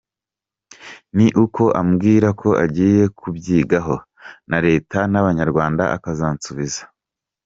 Ni 1.15 1.27
uko 1.43 1.63
ambwira 1.81 2.27
ko 2.41 2.49
agiye 2.63 3.03
kubyigaho 3.19 3.95
na 4.49 4.57
Leta 4.67 4.99
n’Abanyarwanda 5.11 5.83
akazansubiza." 5.95 6.83